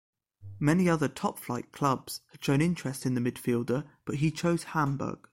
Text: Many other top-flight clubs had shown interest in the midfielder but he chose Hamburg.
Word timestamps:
Many 0.59 0.89
other 0.89 1.07
top-flight 1.07 1.71
clubs 1.71 2.21
had 2.31 2.43
shown 2.43 2.59
interest 2.59 3.05
in 3.05 3.13
the 3.13 3.21
midfielder 3.21 3.87
but 4.03 4.15
he 4.15 4.31
chose 4.31 4.63
Hamburg. 4.63 5.29